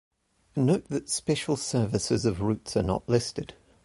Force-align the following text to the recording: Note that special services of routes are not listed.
Note 0.55 0.89
that 0.89 1.09
special 1.09 1.55
services 1.55 2.25
of 2.25 2.41
routes 2.41 2.75
are 2.75 2.81
not 2.81 3.07
listed. 3.07 3.53